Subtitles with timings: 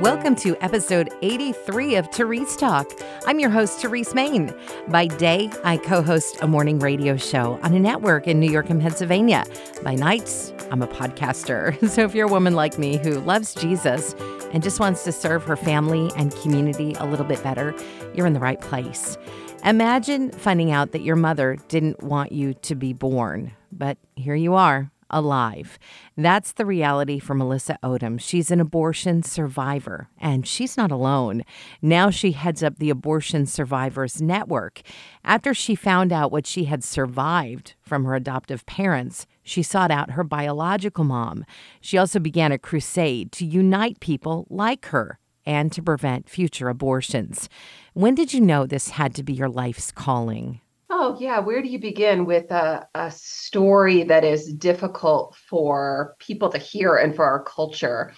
[0.00, 2.90] Welcome to episode 83 of Terese Talk.
[3.26, 4.50] I'm your host, Terese Main.
[4.88, 8.70] By day, I co host a morning radio show on a network in New York
[8.70, 9.44] and Pennsylvania.
[9.82, 11.76] By nights, I'm a podcaster.
[11.90, 14.14] So if you're a woman like me who loves Jesus
[14.54, 17.74] and just wants to serve her family and community a little bit better,
[18.14, 19.18] you're in the right place.
[19.66, 24.54] Imagine finding out that your mother didn't want you to be born, but here you
[24.54, 25.78] are alive.
[26.16, 28.20] That's the reality for Melissa Ohden.
[28.20, 31.42] She's an abortion survivor, and she's not alone.
[31.82, 34.82] Now she heads up the Abortion Survivors Network.
[35.24, 40.12] After she found out what she had survived from her adoptive parents, she sought out
[40.12, 41.44] her biological mom.
[41.80, 47.48] She also began a crusade to unite people like her and to prevent future abortions.
[47.92, 50.60] When did you know this had to be your life's calling?
[50.92, 51.38] Oh, yeah.
[51.38, 56.96] Where do you begin with a, a story that is difficult for people to hear
[56.96, 58.12] and for our culture?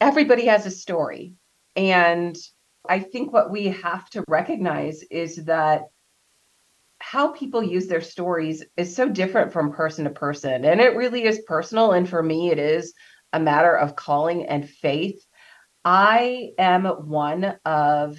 [0.00, 1.34] Everybody has a story.
[1.76, 2.34] And
[2.88, 5.82] I think what we have to recognize is that
[6.98, 10.64] how people use their stories is so different from person to person.
[10.64, 11.92] And it really is personal.
[11.92, 12.94] And for me, it is
[13.34, 15.22] a matter of calling and faith.
[15.84, 18.16] I am one of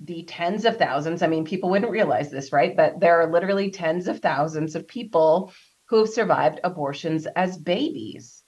[0.00, 1.22] the tens of thousands.
[1.22, 2.76] I mean, people wouldn't realize this, right?
[2.76, 5.52] But there are literally tens of thousands of people
[5.88, 8.42] who have survived abortions as babies.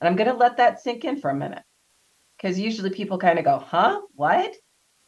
[0.00, 1.62] And I'm going to let that sink in for a minute
[2.36, 4.00] because usually people kind of go, huh?
[4.14, 4.54] What?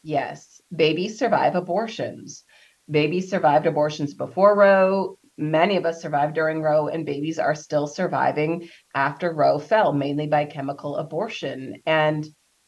[0.03, 2.43] Yes, babies survive abortions.
[2.89, 5.17] Babies survived abortions before Roe.
[5.37, 10.27] Many of us survived during Roe, and babies are still surviving after Roe fell, mainly
[10.27, 11.81] by chemical abortion.
[11.85, 12.25] And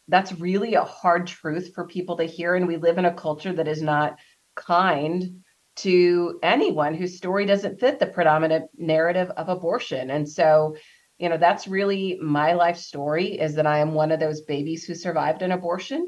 [0.08, 2.56] that's really a hard truth for people to hear.
[2.56, 4.18] And we live in a culture that is not
[4.56, 5.44] kind
[5.78, 10.10] to anyone whose story doesn't fit the predominant narrative of abortion.
[10.10, 10.76] And so,
[11.20, 14.86] you know, that's really my life story is that I am one of those babies
[14.86, 16.06] who survived an abortion.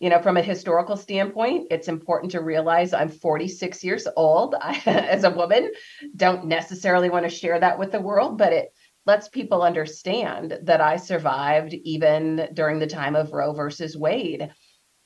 [0.00, 4.54] You know, from a historical standpoint, it's important to realize I'm 46 years old.
[4.60, 5.70] I, as a woman,
[6.16, 8.72] don't necessarily want to share that with the world, but it
[9.08, 14.50] lets people understand that I survived even during the time of Roe versus Wade.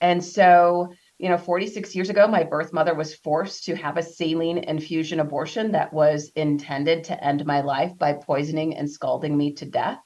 [0.00, 4.02] And so, you know, 46 years ago, my birth mother was forced to have a
[4.02, 9.54] saline infusion abortion that was intended to end my life by poisoning and scalding me
[9.54, 10.00] to death.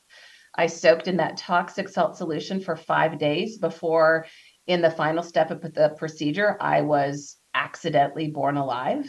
[0.54, 4.26] I soaked in that toxic salt solution for five days before,
[4.66, 9.06] in the final step of the procedure, I was accidentally born alive.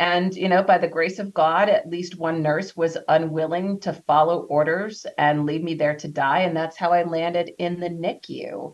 [0.00, 3.92] And, you know, by the grace of God, at least one nurse was unwilling to
[3.92, 6.40] follow orders and leave me there to die.
[6.40, 8.72] And that's how I landed in the NICU.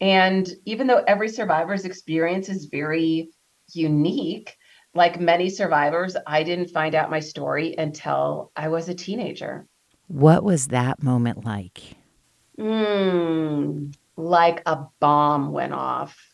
[0.00, 3.30] And even though every survivor's experience is very
[3.72, 4.56] unique,
[4.92, 9.68] like many survivors, I didn't find out my story until I was a teenager.
[10.08, 11.80] What was that moment like?
[12.58, 16.29] Mm, like a bomb went off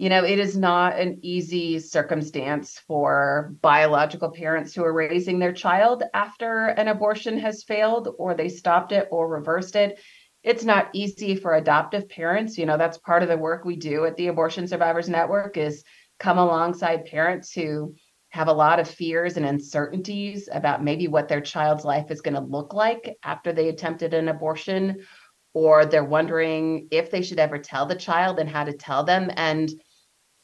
[0.00, 5.52] you know, it is not an easy circumstance for biological parents who are raising their
[5.52, 10.00] child after an abortion has failed or they stopped it or reversed it.
[10.42, 12.56] It's not easy for adoptive parents.
[12.56, 15.84] You know, that's part of the work we do at the Abortion Survivors Network is
[16.18, 17.94] come alongside parents who
[18.30, 22.36] have a lot of fears and uncertainties about maybe what their child's life is going
[22.36, 25.04] to look like after they attempted an abortion
[25.52, 29.30] or they're wondering if they should ever tell the child and how to tell them
[29.36, 29.70] and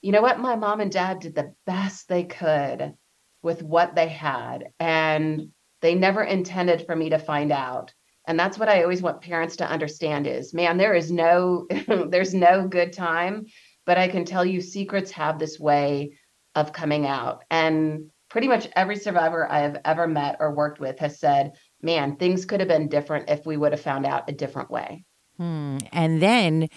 [0.02, 0.38] you know what?
[0.38, 2.94] My mom and dad did the best they could
[3.42, 5.48] with what they had, and
[5.82, 7.92] they never intended for me to find out.
[8.26, 11.66] And that's what I always want parents to understand is, man, there is no
[12.08, 13.46] there's no good time,
[13.84, 16.18] but I can tell you secrets have this way
[16.54, 17.44] of coming out.
[17.50, 21.52] And pretty much every survivor I have ever met or worked with has said,
[21.82, 25.04] man, things could have been different if we would have found out a different way.
[25.36, 25.78] Hmm.
[25.92, 26.68] And then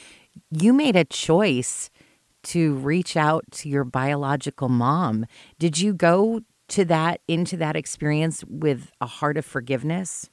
[0.51, 1.89] you made a choice
[2.43, 5.25] to reach out to your biological mom.
[5.57, 10.29] Did you go to that into that experience with a heart of forgiveness?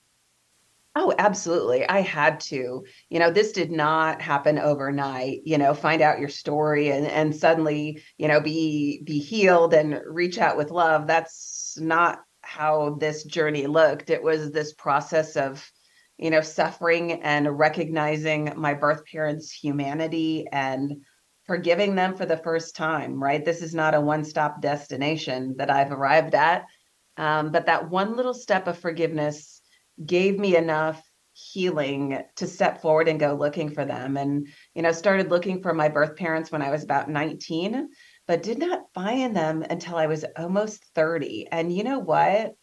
[0.99, 1.87] Oh, absolutely.
[1.87, 2.83] I had to.
[3.11, 7.37] You know, this did not happen overnight, you know, find out your story and and
[7.37, 11.07] suddenly, you know, be be healed and reach out with love.
[11.07, 14.09] That's not how this journey looked.
[14.09, 15.71] It was this process of,
[16.17, 21.05] you know, suffering and recognizing my birth parents' humanity and
[21.47, 23.45] forgiving them for the first time, right?
[23.45, 26.67] This is not a one stop destination that I've arrived at.
[27.17, 29.63] Um, but that one little step of forgiveness
[30.05, 31.03] gave me enough
[31.33, 34.17] healing to step forward and go looking for them.
[34.17, 37.89] And, you know, started looking for my birth parents when I was about 19,
[38.27, 41.47] but did not find them until I was almost 30.
[41.53, 42.55] And you know what?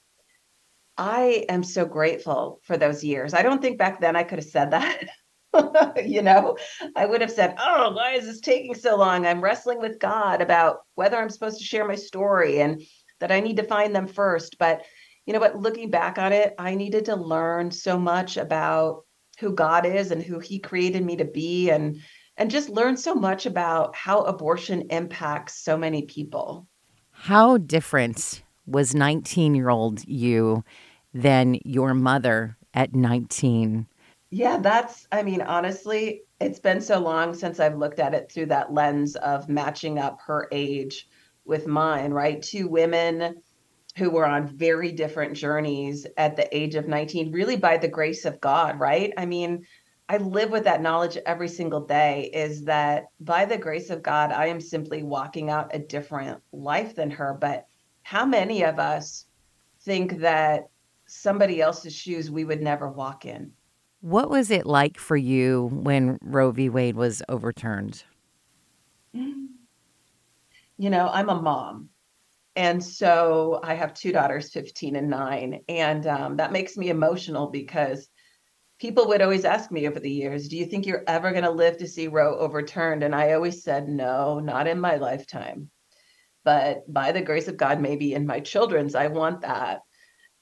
[0.98, 3.34] I am so grateful for those years.
[3.34, 5.04] I don't think back then I could have said that.
[6.06, 6.58] you know,
[6.96, 9.26] I would have said, Oh, why is this taking so long?
[9.26, 12.82] I'm wrestling with God about whether I'm supposed to share my story and
[13.20, 14.58] that I need to find them first.
[14.58, 14.84] But
[15.26, 19.06] you know what, looking back on it, I needed to learn so much about
[19.40, 22.00] who God is and who he created me to be and
[22.38, 26.68] and just learn so much about how abortion impacts so many people.
[27.12, 30.64] How different was 19-year-old you
[31.14, 33.86] than your mother at 19?
[34.36, 38.48] Yeah, that's, I mean, honestly, it's been so long since I've looked at it through
[38.48, 41.08] that lens of matching up her age
[41.46, 42.42] with mine, right?
[42.42, 43.44] Two women
[43.96, 48.26] who were on very different journeys at the age of 19, really by the grace
[48.26, 49.14] of God, right?
[49.18, 49.68] I mean,
[50.10, 54.32] I live with that knowledge every single day is that by the grace of God,
[54.32, 57.38] I am simply walking out a different life than her.
[57.40, 57.68] But
[58.02, 59.28] how many of us
[59.82, 60.70] think that
[61.06, 63.52] somebody else's shoes we would never walk in?
[64.04, 66.68] What was it like for you when Roe v.
[66.68, 68.04] Wade was overturned?
[69.14, 71.88] You know, I'm a mom.
[72.58, 75.62] And so I have two daughters, 15 and nine.
[75.70, 78.10] And um, that makes me emotional because
[78.78, 81.52] people would always ask me over the years, Do you think you're ever going to
[81.52, 83.04] live to see Roe overturned?
[83.04, 85.70] And I always said, No, not in my lifetime.
[86.44, 89.80] But by the grace of God, maybe in my children's, I want that.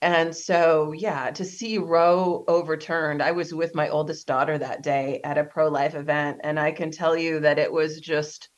[0.02, 5.22] And so, yeah, to see Roe overturned, I was with my oldest daughter that day
[5.24, 6.40] at a pro life event.
[6.44, 8.50] And I can tell you that it was just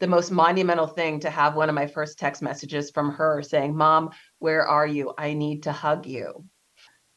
[0.00, 3.76] the most monumental thing to have one of my first text messages from her saying,
[3.76, 5.12] Mom, where are you?
[5.18, 6.46] I need to hug you.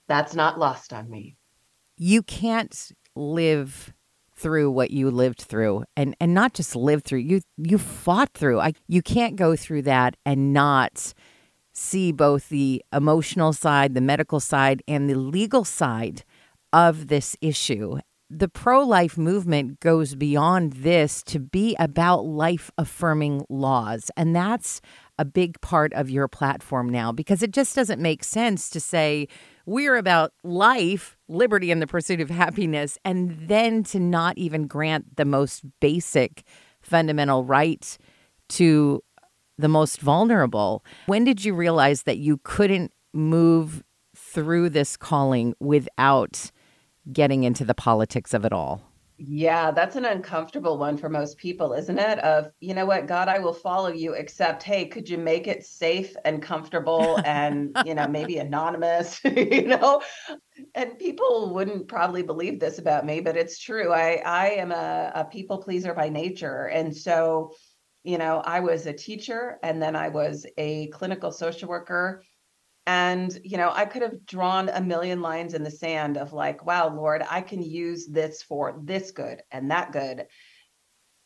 [0.08, 1.38] That's not lost on me.
[1.96, 3.94] You can't live
[4.36, 8.58] through what you lived through and and not just live through you you fought through
[8.58, 11.14] I you can't go through that and not
[11.80, 16.24] see both the emotional side the medical side and the legal side
[16.72, 17.98] of this issue
[18.30, 24.12] the pro life movement goes beyond this to be about life affirming laws.
[24.16, 24.82] And that's
[25.18, 29.28] a big part of your platform now because it just doesn't make sense to say
[29.66, 35.18] we're about life, liberty, and the pursuit of happiness, and then to not even grant
[35.18, 36.44] the most basic
[36.82, 37.98] fundamental right
[38.50, 39.04] to
[39.60, 40.84] the most vulnerable.
[41.06, 43.84] When did you realize that you couldn't move
[44.16, 46.52] through this calling without?
[47.12, 48.82] getting into the politics of it all?
[49.22, 52.20] Yeah, that's an uncomfortable one for most people, isn't it?
[52.20, 55.66] Of, you know what, God, I will follow you, except, hey, could you make it
[55.66, 60.02] safe and comfortable and, you know, maybe anonymous, you know?
[60.74, 63.92] And people wouldn't probably believe this about me, but it's true.
[63.92, 66.68] I I am a, a people pleaser by nature.
[66.68, 67.52] And so,
[68.04, 72.24] you know, I was a teacher and then I was a clinical social worker
[72.86, 76.66] and, you know, I could have drawn a million lines in the sand of like,
[76.66, 80.26] wow, Lord, I can use this for this good and that good.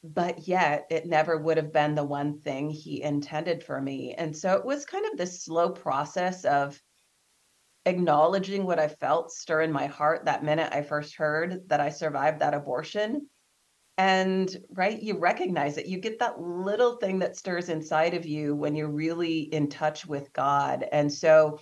[0.03, 4.13] But yet it never would have been the one thing he intended for me.
[4.13, 6.81] And so it was kind of this slow process of
[7.85, 11.89] acknowledging what I felt stir in my heart that minute I first heard that I
[11.89, 13.29] survived that abortion
[13.97, 15.85] and right, you recognize it.
[15.85, 20.05] You get that little thing that stirs inside of you when you're really in touch
[20.05, 20.85] with God.
[20.91, 21.59] And so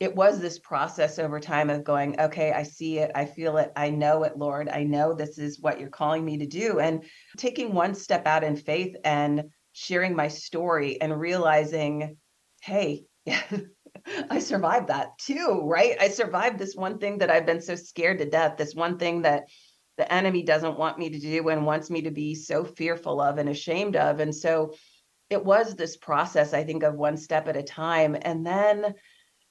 [0.00, 3.72] it was this process over time of going, okay, I see it, I feel it,
[3.76, 4.68] I know it, Lord.
[4.68, 6.78] I know this is what you're calling me to do.
[6.78, 7.04] And
[7.36, 12.16] taking one step out in faith and sharing my story and realizing,
[12.62, 13.04] hey,
[14.30, 15.96] I survived that too, right?
[16.00, 19.22] I survived this one thing that I've been so scared to death, this one thing
[19.22, 19.44] that
[19.98, 23.38] the enemy doesn't want me to do and wants me to be so fearful of
[23.38, 24.20] and ashamed of.
[24.20, 24.74] And so
[25.28, 28.16] it was this process, I think, of one step at a time.
[28.22, 28.94] And then,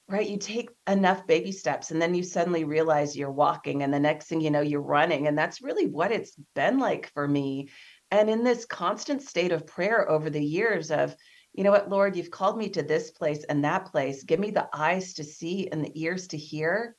[0.08, 3.82] right, you take enough baby steps and then you suddenly realize you're walking.
[3.82, 5.28] And the next thing you know, you're running.
[5.28, 7.68] And that's really what it's been like for me.
[8.10, 11.14] And in this constant state of prayer over the years of,
[11.52, 14.22] you know what, Lord, you've called me to this place and that place.
[14.22, 16.96] Give me the eyes to see and the ears to hear.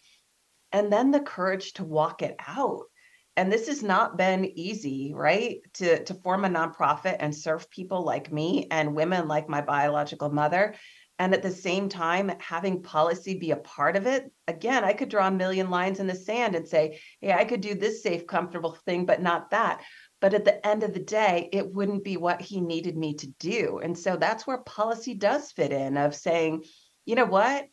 [0.72, 2.84] And then the courage to walk it out
[3.40, 5.60] and this has not been easy right?
[5.76, 10.30] To to form a nonprofit and serve people like me and women like my biological
[10.30, 10.76] mother.
[11.20, 15.10] And at the same time having policy be a part of it again i could
[15.10, 18.26] draw a million lines in the sand and say hey i could do this safe
[18.28, 19.84] comfortable thing but not that.
[20.22, 23.28] But at the end of the day it wouldn't be what he needed me to
[23.40, 23.80] do.
[23.82, 26.66] And so that's where policy does fit in of saying
[27.06, 27.66] you know what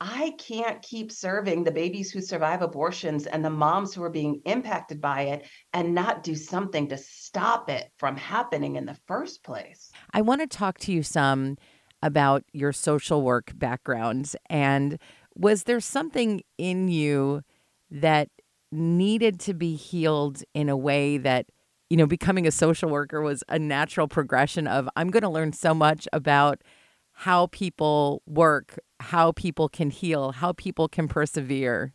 [0.00, 4.40] I can't keep serving the babies who survive abortions and the moms who are being
[4.44, 9.42] impacted by it and not do something to stop it from happening in the first
[9.42, 9.90] place.
[10.12, 11.56] I want to talk to you some
[12.02, 14.34] about your social work background.
[14.48, 14.98] And
[15.34, 17.42] was there something in you
[17.90, 18.28] that
[18.70, 21.46] needed to be healed in a way that
[21.88, 25.54] you know becoming a social worker was a natural progression of i'm going to learn
[25.54, 26.60] so much about
[27.12, 31.92] how people work how people can heal how people can persevere.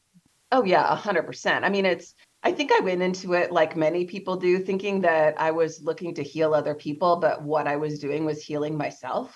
[0.51, 4.35] Oh yeah 100% i mean it's i think i went into it like many people
[4.35, 8.23] do thinking that i was looking to heal other people but what i was doing
[8.23, 9.35] was healing myself.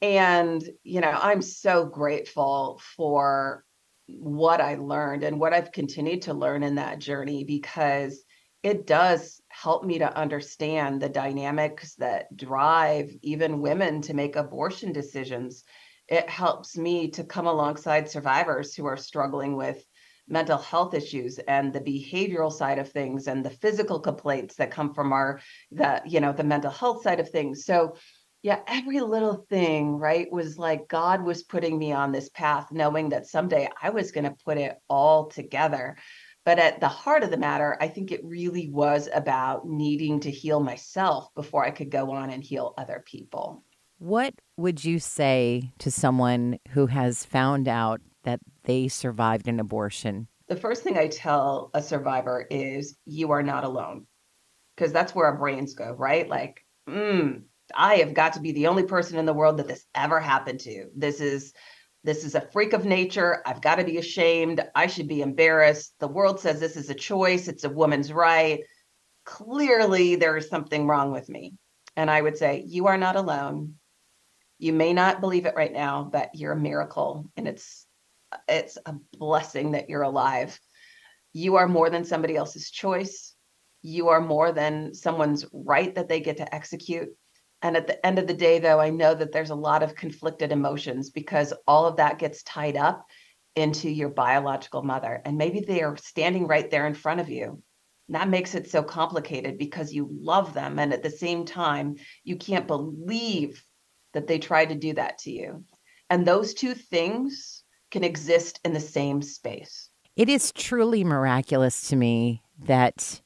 [0.00, 3.66] And you know i'm so grateful for
[4.08, 8.22] what I learned and what I've continued to learn in that journey because
[8.62, 14.92] it does help me to understand the dynamics that drive even women to make abortion
[14.92, 15.64] decisions.
[16.08, 19.84] It helps me to come alongside survivors who are struggling with
[20.28, 24.92] mental health issues and the behavioral side of things and the physical complaints that come
[24.92, 27.94] from our the you know the mental health side of things so
[28.46, 33.08] yeah, every little thing, right, was like God was putting me on this path, knowing
[33.08, 35.96] that someday I was going to put it all together.
[36.44, 40.30] But at the heart of the matter, I think it really was about needing to
[40.30, 43.64] heal myself before I could go on and heal other people.
[43.98, 50.28] What would you say to someone who has found out that they survived an abortion?
[50.48, 54.06] The first thing I tell a survivor is you are not alone.
[54.76, 56.28] Because that's where our brains go, right?
[56.28, 59.86] Like, mm, I have got to be the only person in the world that this
[59.94, 60.90] ever happened to.
[60.94, 61.54] This is
[62.04, 63.42] this is a freak of nature.
[63.46, 64.62] I've got to be ashamed.
[64.74, 65.94] I should be embarrassed.
[65.98, 67.48] The world says this is a choice.
[67.48, 68.60] It's a woman's right.
[69.24, 71.54] Clearly there is something wrong with me.
[71.96, 73.74] And I would say you are not alone.
[74.58, 77.86] You may not believe it right now, but you're a miracle and it's
[78.48, 80.58] it's a blessing that you're alive.
[81.32, 83.34] You are more than somebody else's choice.
[83.82, 87.10] You are more than someone's right that they get to execute
[87.62, 89.94] and at the end of the day, though, I know that there's a lot of
[89.94, 93.06] conflicted emotions because all of that gets tied up
[93.54, 95.22] into your biological mother.
[95.24, 97.62] And maybe they are standing right there in front of you.
[98.10, 100.78] That makes it so complicated because you love them.
[100.78, 103.62] And at the same time, you can't believe
[104.16, 105.62] that they tried to do that to you.
[106.08, 109.90] And those two things can exist in the same space.
[110.16, 113.20] It is truly miraculous to me that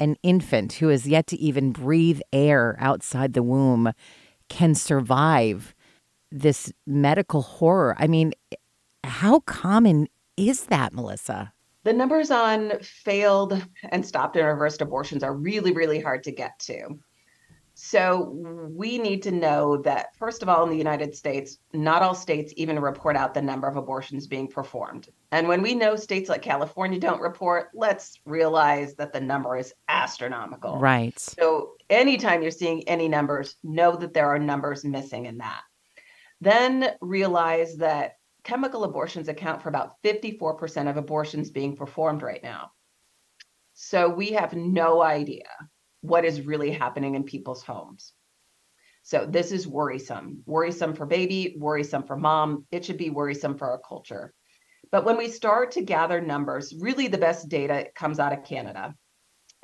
[0.00, 3.92] an infant who has yet to even breathe air outside the womb
[4.48, 5.76] can survive
[6.32, 7.94] this medical horror.
[7.96, 8.32] I mean,
[9.04, 11.52] how common is that, Melissa?
[11.84, 16.58] The numbers on failed and stopped and reversed abortions are really, really hard to get
[16.62, 16.98] to.
[17.78, 18.32] So
[18.74, 22.54] we need to know that, first of all, in the United States, not all states
[22.56, 25.10] even report out the number of abortions being performed.
[25.30, 29.74] And when we know states like California don't report, let's realize that the number is
[29.88, 30.78] astronomical.
[30.78, 31.18] Right.
[31.18, 35.60] So anytime you're seeing any numbers, know that there are numbers missing in that.
[36.40, 42.70] Then realize that chemical abortions account for about 54% of abortions being performed right now.
[43.74, 45.44] So we have no idea
[46.00, 48.12] what is really happening in people's homes.
[49.02, 50.42] So this is worrisome.
[50.46, 52.66] Worrisome for baby, worrisome for mom.
[52.72, 54.34] It should be worrisome for our culture.
[54.90, 58.94] But when we start to gather numbers, really the best data comes out of Canada.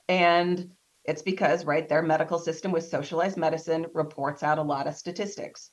[0.09, 0.73] And
[1.05, 5.71] it's because, right, their medical system with socialized medicine reports out a lot of statistics.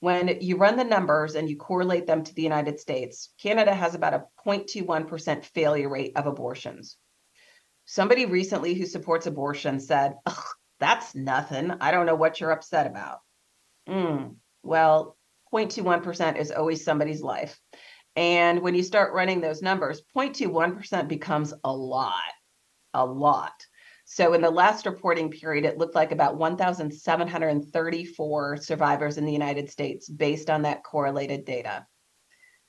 [0.00, 3.94] When you run the numbers and you correlate them to the United States, Canada has
[3.94, 6.96] about a 0.21% failure rate of abortions.
[7.90, 10.14] Somebody recently who supports abortion said,
[10.78, 11.72] that's nothing.
[11.80, 13.18] I don't know what you're upset about.
[13.88, 15.16] Mm, well,
[15.52, 17.58] 0.21% is always somebody's life.
[18.14, 22.14] And when you start running those numbers, 0.21% becomes a lot,
[22.94, 23.66] a lot.
[24.04, 29.68] So in the last reporting period, it looked like about 1,734 survivors in the United
[29.68, 31.84] States based on that correlated data.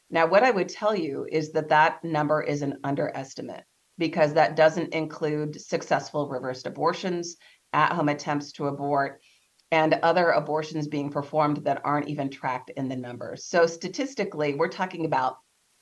[0.10, 3.66] Now, what I would tell you is that that number is an underestimate
[4.02, 7.38] because that doesn't include successful reversed abortions,
[7.72, 9.22] at home attempts to abort,
[9.70, 13.46] and other abortions being performed that aren't even tracked in the numbers.
[13.46, 15.38] So, statistically, we're talking about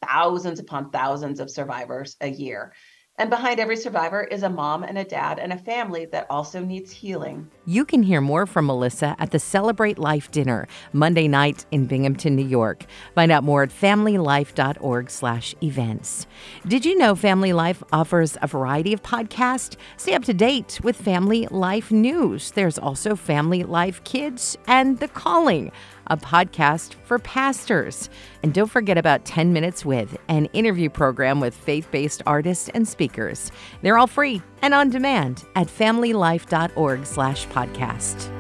[0.05, 2.73] thousands upon thousands of survivors a year.
[3.19, 6.61] And behind every survivor is a mom and a dad and a family that also
[6.61, 7.51] needs healing.
[7.65, 12.37] You can hear more from Melissa at the Celebrate Life dinner Monday night in Binghamton,
[12.37, 12.85] New York.
[13.15, 16.27] Find out more at familylife.org/events.
[16.65, 19.75] Did you know Family Life offers a variety of podcasts?
[19.97, 22.51] Stay up to date with Family Life news.
[22.51, 25.73] There's also Family Life Kids and The Calling
[26.09, 28.09] a podcast for pastors.
[28.43, 32.87] And don't forget about 10 Minutes With, an interview program with faith based artists and
[32.87, 33.51] speakers.
[33.81, 38.38] They're all free and on demand at familylife.org slash podcast.